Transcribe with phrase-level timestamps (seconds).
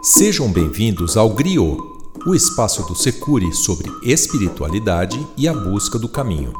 [0.00, 1.76] Sejam bem-vindos ao Griot,
[2.24, 6.52] o espaço do Secure sobre espiritualidade e a busca do caminho.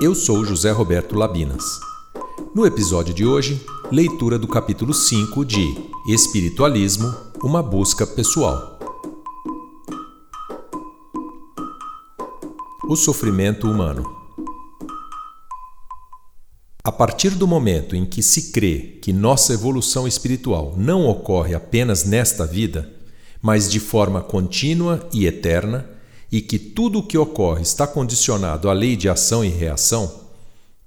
[0.00, 1.62] Eu sou José Roberto Labinas.
[2.54, 5.76] No episódio de hoje, leitura do capítulo 5 de
[6.08, 8.78] Espiritualismo Uma Busca Pessoal.
[12.88, 14.21] O sofrimento humano.
[16.84, 22.02] A partir do momento em que se crê que nossa evolução espiritual não ocorre apenas
[22.04, 22.90] nesta vida,
[23.40, 25.88] mas de forma contínua e eterna,
[26.30, 30.12] e que tudo o que ocorre está condicionado à lei de ação e reação,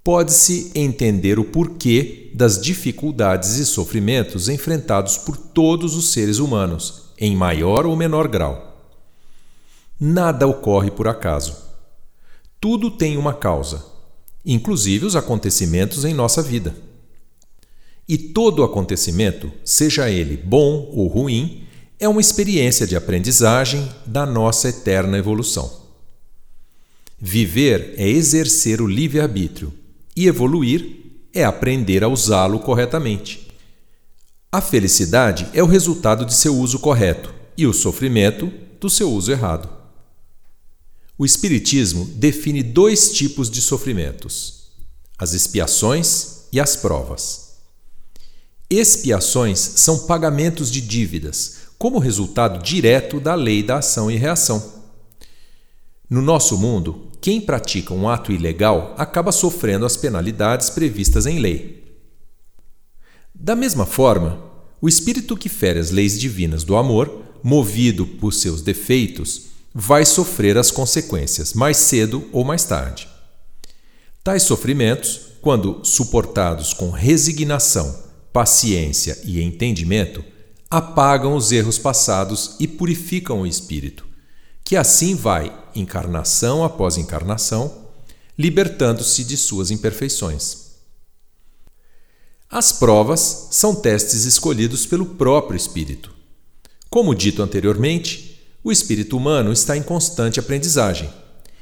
[0.03, 7.37] pode-se entender o porquê das dificuldades e sofrimentos enfrentados por todos os seres humanos, em
[7.37, 8.93] maior ou menor grau.
[9.97, 11.55] Nada ocorre por acaso.
[12.59, 13.94] Tudo tem uma causa
[14.45, 16.75] inclusive os acontecimentos em nossa vida.
[18.07, 21.63] E todo acontecimento, seja ele bom ou ruim,
[21.99, 25.85] é uma experiência de aprendizagem da nossa eterna evolução.
[27.19, 29.73] Viver é exercer o livre-arbítrio
[30.15, 33.47] e evoluir é aprender a usá-lo corretamente.
[34.51, 39.31] A felicidade é o resultado de seu uso correto e o sofrimento do seu uso
[39.31, 39.74] errado.
[41.17, 44.71] O Espiritismo define dois tipos de sofrimentos:
[45.17, 47.55] as expiações e as provas.
[48.69, 54.73] Expiações são pagamentos de dívidas, como resultado direto da lei da ação e reação.
[56.09, 61.83] No nosso mundo, quem pratica um ato ilegal acaba sofrendo as penalidades previstas em lei.
[63.33, 64.43] Da mesma forma,
[64.81, 70.57] o espírito que fere as leis divinas do amor, movido por seus defeitos, vai sofrer
[70.57, 73.09] as consequências, mais cedo ou mais tarde.
[74.23, 80.23] Tais sofrimentos, quando suportados com resignação, paciência e entendimento,
[80.71, 84.05] apagam os erros passados e purificam o espírito,
[84.63, 87.89] que assim vai, encarnação após encarnação,
[88.37, 90.65] libertando-se de suas imperfeições.
[92.49, 96.15] As provas são testes escolhidos pelo próprio espírito.
[96.89, 98.34] Como dito anteriormente,
[98.65, 101.07] o espírito humano está em constante aprendizagem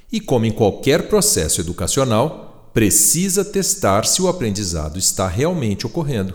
[0.10, 6.34] e, como em qualquer processo educacional, precisa testar se o aprendizado está realmente ocorrendo.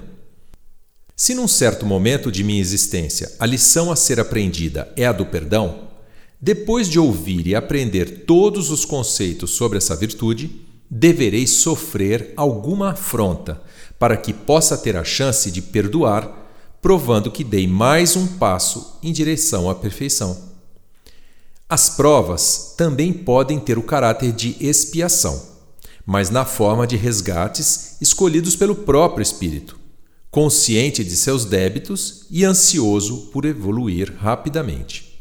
[1.16, 5.24] Se num certo momento de minha existência a lição a ser aprendida é a do
[5.24, 5.88] perdão,
[6.38, 10.50] depois de ouvir e aprender todos os conceitos sobre essa virtude,
[10.90, 13.58] deverei sofrer alguma afronta
[13.98, 16.30] para que possa ter a chance de perdoar,
[16.82, 20.47] provando que dei mais um passo em direção à perfeição.
[21.70, 25.58] As provas também podem ter o caráter de expiação,
[26.06, 29.78] mas na forma de resgates escolhidos pelo próprio espírito,
[30.30, 35.20] consciente de seus débitos e ansioso por evoluir rapidamente.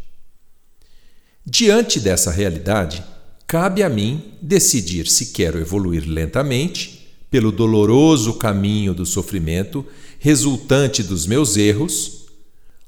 [1.46, 3.04] Diante dessa realidade,
[3.46, 6.96] cabe a mim decidir se quero evoluir lentamente,
[7.30, 9.86] pelo doloroso caminho do sofrimento
[10.18, 12.26] resultante dos meus erros,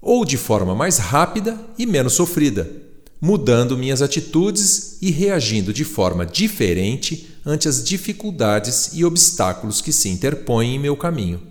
[0.02, 2.88] ou de forma mais rápida e menos sofrida
[3.22, 10.10] mudando minhas atitudes e reagindo de forma diferente ante as dificuldades e obstáculos que se
[10.10, 11.42] interpõem em meu caminho.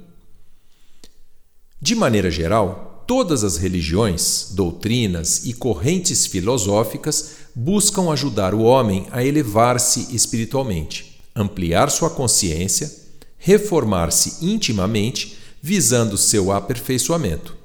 [1.80, 9.24] De maneira geral, todas as religiões, doutrinas e correntes filosóficas buscam ajudar o homem a
[9.24, 12.90] elevar-se espiritualmente, ampliar sua consciência,
[13.38, 17.56] reformar-se intimamente, visando seu aperfeiçoamento.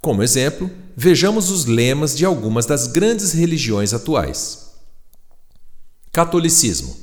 [0.00, 4.72] Como exemplo, vejamos os lemas de algumas das grandes religiões atuais.
[6.10, 6.96] Catolicismo: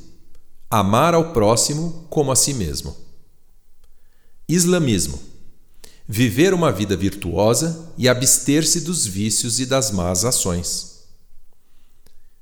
[0.70, 2.96] amar ao próximo como a si mesmo.
[4.48, 5.20] Islamismo:
[6.06, 11.04] viver uma vida virtuosa e abster-se dos vícios e das más ações.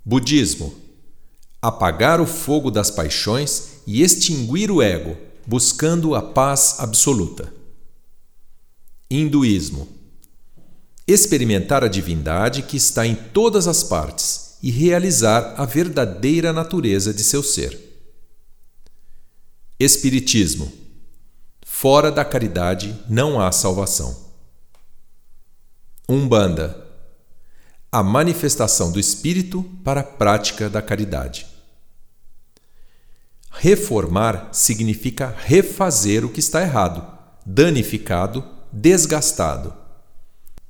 [0.05, 0.75] Budismo:
[1.61, 5.17] apagar o fogo das paixões e extinguir o ego,
[5.47, 7.53] buscando a paz absoluta.
[9.11, 9.98] Hinduísmo:
[11.09, 17.25] experimentar a divindade que está em todas as partes e realizar a verdadeira natureza de
[17.25, 17.81] seu ser.
[19.81, 20.71] Espiritismo.
[21.65, 24.29] Fora da caridade não há salvação.
[26.07, 26.87] Umbanda.
[27.91, 31.47] A manifestação do espírito para a prática da caridade.
[33.51, 37.07] Reformar significa refazer o que está errado,
[37.47, 39.88] danificado, desgastado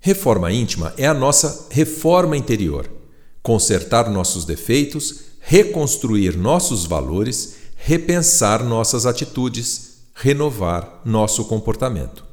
[0.01, 2.91] Reforma íntima é a nossa reforma interior.
[3.43, 12.25] Consertar nossos defeitos, reconstruir nossos valores, repensar nossas atitudes, renovar nosso comportamento.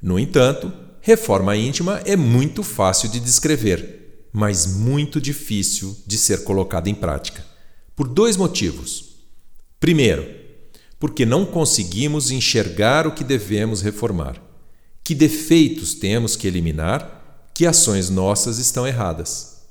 [0.00, 6.88] No entanto, reforma íntima é muito fácil de descrever, mas muito difícil de ser colocada
[6.88, 7.44] em prática.
[7.94, 9.16] Por dois motivos.
[9.78, 10.26] Primeiro,
[10.98, 14.40] porque não conseguimos enxergar o que devemos reformar,
[15.10, 19.62] que defeitos temos que eliminar, que ações nossas estão erradas.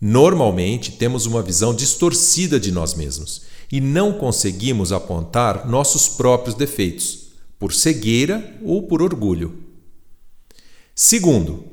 [0.00, 7.28] Normalmente temos uma visão distorcida de nós mesmos e não conseguimos apontar nossos próprios defeitos,
[7.56, 9.62] por cegueira ou por orgulho.
[10.92, 11.64] Segundo,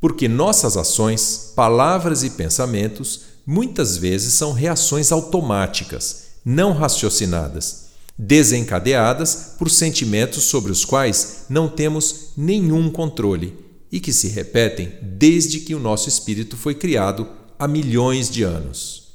[0.00, 7.85] porque nossas ações, palavras e pensamentos muitas vezes são reações automáticas, não raciocinadas,
[8.18, 13.56] desencadeadas por sentimentos sobre os quais não temos nenhum controle
[13.92, 17.28] e que se repetem desde que o nosso espírito foi criado
[17.58, 19.06] há milhões de anos.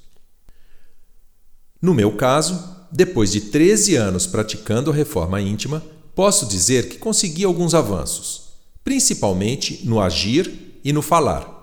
[1.82, 5.84] No meu caso, depois de 13 anos praticando a reforma íntima,
[6.14, 8.54] posso dizer que consegui alguns avanços,
[8.84, 11.60] principalmente no agir e no falar.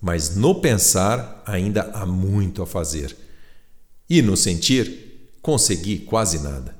[0.00, 3.16] Mas no pensar ainda há muito a fazer.
[4.08, 5.03] E no sentir,
[5.44, 6.74] consegui quase nada.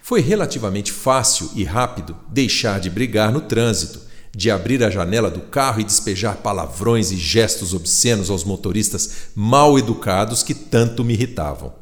[0.00, 4.00] Foi relativamente fácil e rápido deixar de brigar no trânsito
[4.34, 9.76] de abrir a janela do carro e despejar palavrões e gestos obscenos aos motoristas mal
[9.76, 11.74] educados que tanto me irritavam.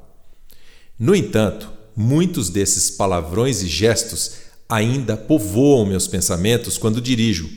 [0.98, 4.32] No entanto, muitos desses palavrões e gestos
[4.66, 7.48] ainda povoam meus pensamentos quando dirijo,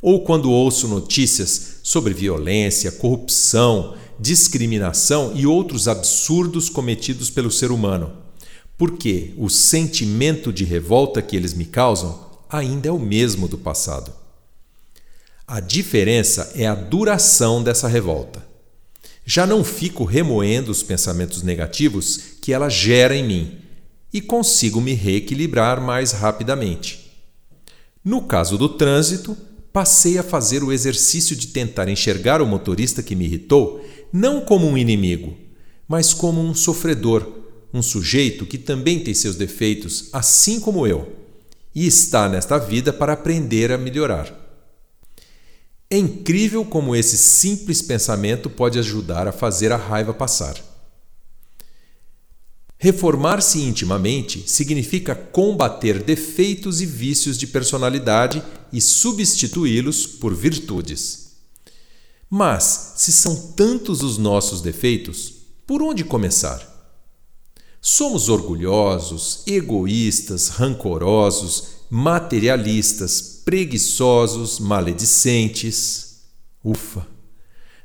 [0.00, 8.12] ou quando ouço notícias sobre violência, corrupção, discriminação e outros absurdos cometidos pelo ser humano,
[8.76, 14.12] porque o sentimento de revolta que eles me causam ainda é o mesmo do passado.
[15.46, 18.44] A diferença é a duração dessa revolta.
[19.26, 23.58] Já não fico remoendo os pensamentos negativos que ela gera em mim
[24.12, 27.10] e consigo me reequilibrar mais rapidamente.
[28.04, 29.36] No caso do trânsito,
[29.74, 34.68] passei a fazer o exercício de tentar enxergar o motorista que me irritou não como
[34.68, 35.36] um inimigo,
[35.88, 37.28] mas como um sofredor,
[37.72, 41.12] um sujeito que também tem seus defeitos, assim como eu,
[41.74, 44.32] e está nesta vida para aprender a melhorar.
[45.90, 50.54] É incrível como esse simples pensamento pode ajudar a fazer a raiva passar.
[52.84, 61.30] Reformar-se intimamente significa combater defeitos e vícios de personalidade e substituí-los por virtudes.
[62.28, 65.32] Mas, se são tantos os nossos defeitos,
[65.66, 66.60] por onde começar?
[67.80, 76.16] Somos orgulhosos, egoístas, rancorosos, materialistas, preguiçosos, maledicentes.
[76.62, 77.06] Ufa!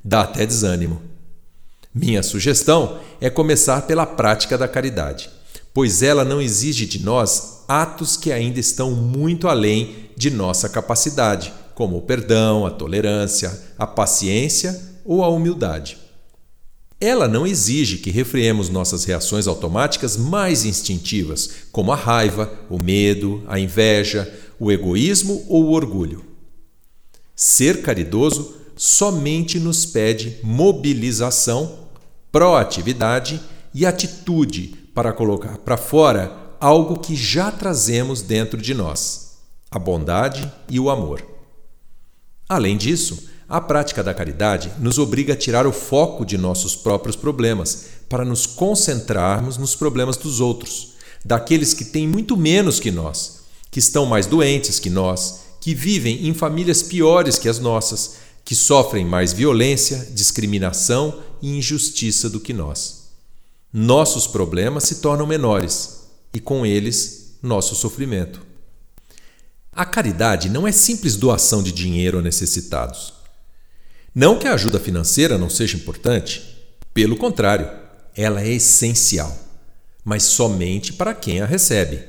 [0.04, 1.09] Dá até desânimo.
[1.94, 5.30] Minha sugestão é começar pela prática da caridade,
[5.74, 11.52] pois ela não exige de nós atos que ainda estão muito além de nossa capacidade,
[11.74, 15.98] como o perdão, a tolerância, a paciência ou a humildade.
[17.02, 23.42] Ela não exige que refreemos nossas reações automáticas mais instintivas, como a raiva, o medo,
[23.48, 26.26] a inveja, o egoísmo ou o orgulho.
[27.36, 31.80] Ser caridoso somente nos pede mobilização,
[32.32, 33.42] proatividade
[33.74, 40.50] e atitude para colocar para fora algo que já trazemos dentro de nós: a bondade
[40.70, 41.22] e o amor.
[42.48, 47.18] Além disso, a prática da caridade nos obriga a tirar o foco de nossos próprios
[47.18, 50.94] problemas para nos concentrarmos nos problemas dos outros,
[51.26, 53.40] daqueles que têm muito menos que nós
[53.72, 58.16] que estão mais doentes que nós, que vivem em famílias piores que as nossas,
[58.50, 63.10] que sofrem mais violência, discriminação e injustiça do que nós.
[63.72, 68.42] Nossos problemas se tornam menores e, com eles, nosso sofrimento.
[69.72, 73.14] A caridade não é simples doação de dinheiro a necessitados.
[74.16, 76.42] Não que a ajuda financeira não seja importante,
[76.92, 77.70] pelo contrário,
[78.16, 79.32] ela é essencial,
[80.04, 82.04] mas somente para quem a recebe.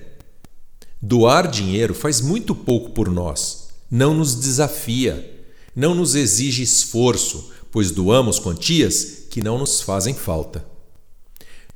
[1.02, 5.38] Doar dinheiro faz muito pouco por nós, não nos desafia,
[5.74, 10.64] não nos exige esforço, pois doamos quantias que não nos fazem falta.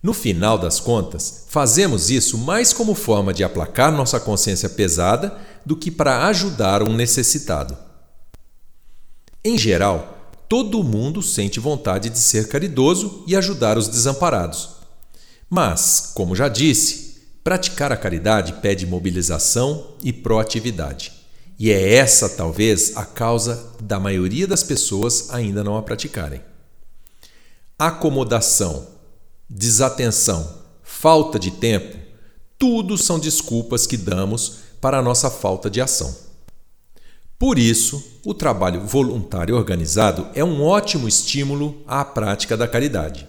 [0.02, 5.76] No final das contas, fazemos isso mais como forma de aplacar nossa consciência pesada do
[5.76, 7.76] que para ajudar um necessitado.
[9.42, 14.70] Em geral, todo mundo sente vontade de ser caridoso e ajudar os desamparados.
[15.48, 17.04] Mas, como já disse,
[17.44, 21.12] Praticar a caridade pede mobilização e proatividade.
[21.58, 26.40] E é essa, talvez, a causa da maioria das pessoas ainda não a praticarem.
[27.78, 28.86] Acomodação,
[29.48, 31.96] desatenção, falta de tempo,
[32.58, 36.14] tudo são desculpas que damos para a nossa falta de ação.
[37.38, 43.28] Por isso, o trabalho voluntário organizado é um ótimo estímulo à prática da caridade.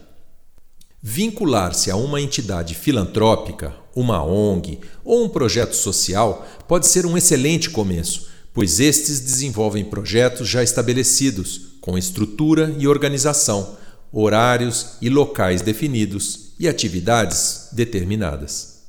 [1.08, 7.70] Vincular-se a uma entidade filantrópica, uma ONG ou um projeto social pode ser um excelente
[7.70, 13.78] começo, pois estes desenvolvem projetos já estabelecidos, com estrutura e organização,
[14.12, 18.80] horários e locais definidos e atividades determinadas.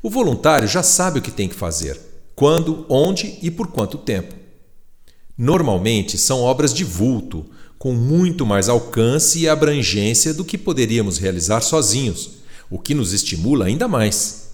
[0.00, 1.98] O voluntário já sabe o que tem que fazer,
[2.36, 4.32] quando, onde e por quanto tempo.
[5.36, 7.44] Normalmente são obras de vulto,
[7.78, 12.30] com muito mais alcance e abrangência do que poderíamos realizar sozinhos,
[12.68, 14.50] o que nos estimula ainda mais.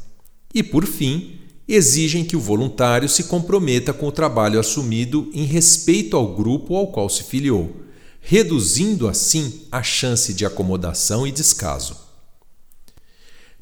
[0.54, 6.16] E, por fim, exigem que o voluntário se comprometa com o trabalho assumido em respeito
[6.16, 7.74] ao grupo ao qual se filiou,
[8.20, 11.96] reduzindo assim a chance de acomodação e descaso.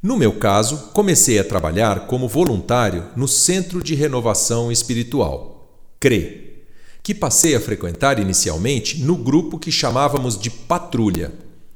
[0.03, 6.42] No meu caso, comecei a trabalhar como voluntário no Centro de Renovação Espiritual, CRE
[7.03, 11.33] que passei a frequentar inicialmente no grupo que chamávamos de Patrulha,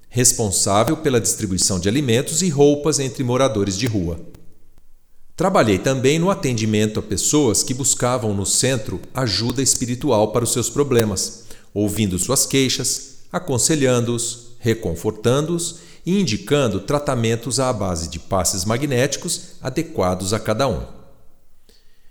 [0.09, 4.21] responsável pela distribuição de alimentos e roupas entre moradores de rua.
[5.35, 10.71] Trabalhei também no atendimento a pessoas que buscavam no centro ajuda espiritual para os seus
[10.71, 20.33] problemas, ouvindo suas queixas, aconselhando-os, reconfortando-os e indicando tratamentos à base de passes magnéticos adequados
[20.33, 20.81] a cada um.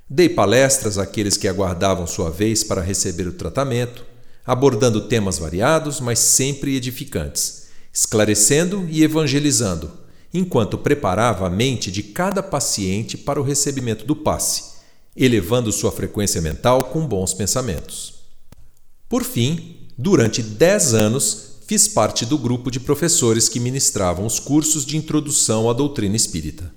[0.08, 4.06] Dei palestras àqueles que aguardavam sua vez para receber o tratamento,
[4.46, 9.92] abordando temas variados, mas sempre edificantes, esclarecendo e evangelizando,
[10.32, 14.76] enquanto preparava a mente de cada paciente para o recebimento do passe,
[15.18, 18.14] elevando sua frequência mental com bons pensamentos.
[19.10, 24.86] Por fim, durante dez anos, fiz parte do grupo de professores que ministravam os cursos
[24.86, 26.72] de introdução à doutrina espírita.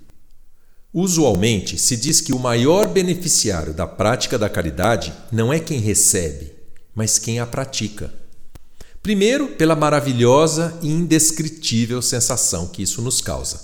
[0.93, 6.53] Usualmente se diz que o maior beneficiário da prática da caridade não é quem recebe,
[6.95, 8.13] mas quem a pratica.
[9.03, 13.61] Primeiro, pela maravilhosa e indescritível sensação que isso nos causa.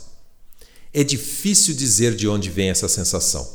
[0.93, 3.49] É difícil dizer de onde vem essa sensação.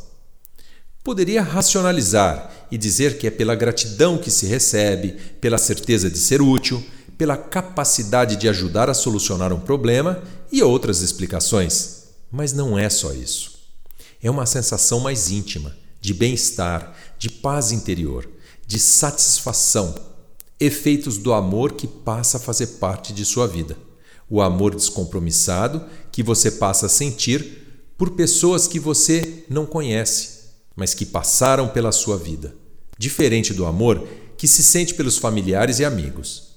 [1.04, 6.42] Poderia racionalizar e dizer que é pela gratidão que se recebe, pela certeza de ser
[6.42, 6.84] útil,
[7.18, 10.22] pela capacidade de ajudar a solucionar um problema
[10.52, 12.04] e outras explicações.
[12.32, 13.59] Mas não é só isso.
[14.22, 18.30] É uma sensação mais íntima, de bem-estar, de paz interior,
[18.68, 19.96] de satisfação,
[20.60, 23.78] efeitos do amor que passa a fazer parte de sua vida.
[24.30, 30.40] O amor descompromissado que você passa a sentir por pessoas que você não conhece,
[30.76, 32.56] mas que passaram pela sua vida,
[32.98, 34.08] diferente do amor
[34.38, 36.50] que se sente pelos familiares e amigos.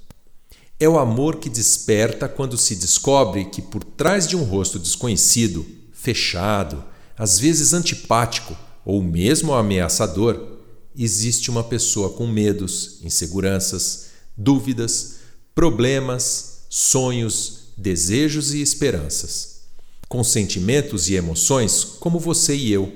[0.78, 5.64] É o amor que desperta quando se descobre que por trás de um rosto desconhecido,
[5.92, 6.84] fechado,
[7.22, 10.58] às vezes antipático ou mesmo ameaçador,
[10.98, 15.18] existe uma pessoa com medos, inseguranças, dúvidas,
[15.54, 19.60] problemas, sonhos, desejos e esperanças,
[20.08, 22.92] com sentimentos e emoções como você e eu.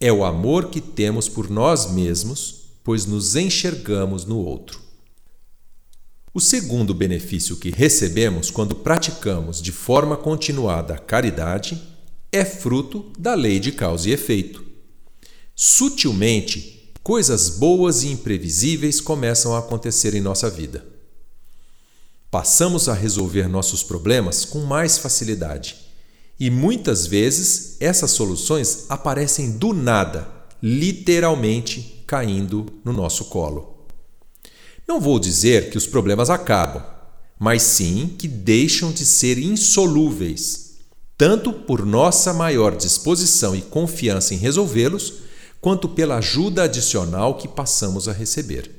[0.00, 4.80] É o amor que temos por nós mesmos, pois nos enxergamos no outro.
[6.34, 11.80] O segundo benefício que recebemos quando praticamos de forma continuada a caridade
[12.30, 14.64] é fruto da lei de causa e efeito.
[15.54, 20.86] Sutilmente, coisas boas e imprevisíveis começam a acontecer em nossa vida.
[22.30, 25.76] Passamos a resolver nossos problemas com mais facilidade.
[26.38, 30.30] E muitas vezes essas soluções aparecem do nada,
[30.62, 33.86] literalmente caindo no nosso colo.
[34.86, 36.84] Não vou dizer que os problemas acabam,
[37.38, 40.67] mas sim que deixam de ser insolúveis
[41.18, 45.14] tanto por nossa maior disposição e confiança em resolvê-los,
[45.60, 48.70] quanto pela ajuda adicional que passamos a receber.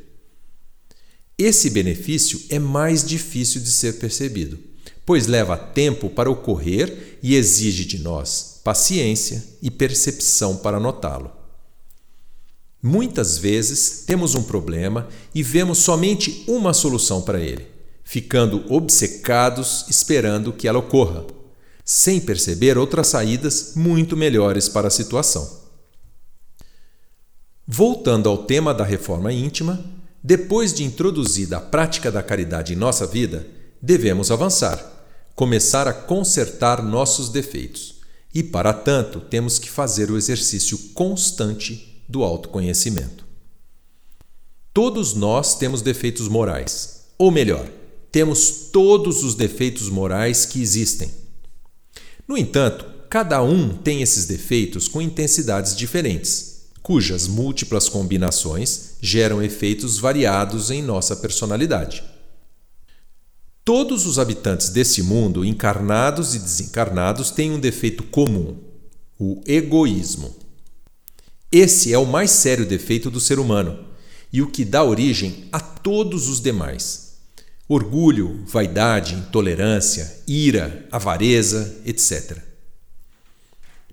[1.38, 4.58] Esse benefício é mais difícil de ser percebido,
[5.06, 11.32] pois leva tempo para ocorrer e exige de nós paciência e percepção para notá-lo.
[12.82, 17.68] Muitas vezes temos um problema e vemos somente uma solução para ele,
[18.06, 21.39] ficando obcecados esperando que ela ocorra
[21.92, 25.62] sem perceber outras saídas muito melhores para a situação.
[27.66, 29.84] Voltando ao tema da reforma íntima,
[30.24, 33.48] depois de introduzida a prática da caridade em nossa vida,
[33.82, 34.80] devemos avançar,
[35.34, 37.96] começar a consertar nossos defeitos.
[38.32, 43.26] E, para tanto, temos que fazer o exercício constante do autoconhecimento.
[44.72, 47.68] Todos nós temos defeitos morais, ou melhor,
[48.12, 51.29] temos todos os defeitos morais que existem.
[52.30, 56.48] No entanto, cada um tem esses defeitos com intensidades diferentes.
[56.84, 62.04] cujas múltiplas combinações geram efeitos variados em nossa personalidade.
[63.66, 68.58] Todos os habitantes desse mundo, encarnados e desencarnados, têm um defeito comum:
[69.20, 70.36] o egoísmo.
[71.52, 73.86] Esse é o mais sério defeito do ser humano
[74.32, 77.09] e o que dá origem a todos os demais:
[77.70, 82.40] orgulho, vaidade, intolerância, ira, avareza, etc.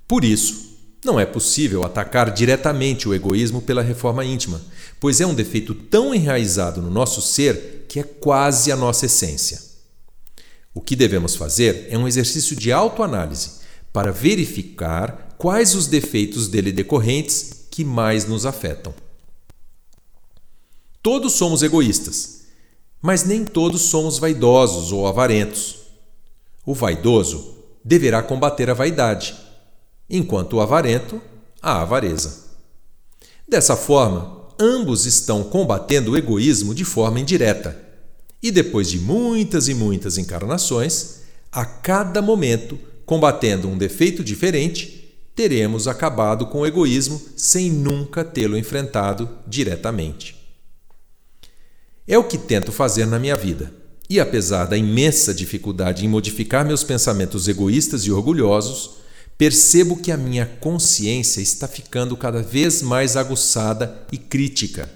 [0.08, 4.62] Por isso, não é possível atacar diretamente o egoísmo pela reforma íntima,
[4.98, 9.60] pois é um defeito tão enraizado no nosso ser que é quase a nossa essência.
[10.74, 13.60] O que devemos fazer é um exercício de autoanálise
[13.92, 18.94] para verificar quais os defeitos dele decorrentes que mais nos afetam.
[21.02, 22.35] Todos somos egoístas,
[23.00, 25.76] mas nem todos somos vaidosos ou avarentos.
[26.64, 29.34] O vaidoso deverá combater a vaidade,
[30.08, 31.20] enquanto o avarento
[31.62, 32.46] a avareza.
[33.48, 37.86] Dessa forma, ambos estão combatendo o egoísmo de forma indireta
[38.42, 45.88] e depois de muitas e muitas encarnações, a cada momento, combatendo um defeito diferente, teremos
[45.88, 50.45] acabado com o egoísmo sem nunca tê-lo enfrentado diretamente.
[52.08, 53.72] É o que tento fazer na minha vida.
[54.08, 58.98] E apesar da imensa dificuldade em modificar meus pensamentos egoístas e orgulhosos,
[59.36, 64.88] percebo que a minha consciência está ficando cada vez mais aguçada e crítica,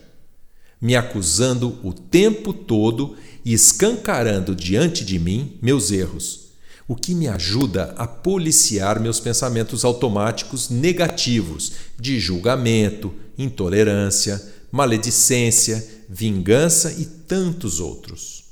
[0.81, 6.51] me acusando o tempo todo e escancarando diante de mim meus erros,
[6.87, 16.93] o que me ajuda a policiar meus pensamentos automáticos negativos de julgamento, intolerância, maledicência, vingança
[16.93, 18.45] e tantos outros.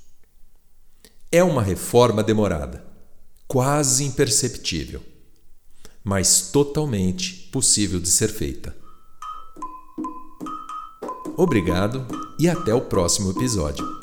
[1.30, 2.84] É uma reforma demorada,
[3.46, 5.02] quase imperceptível,
[6.02, 8.74] mas totalmente possível de ser feita.
[11.36, 12.06] Obrigado
[12.38, 13.97] e até o próximo episódio.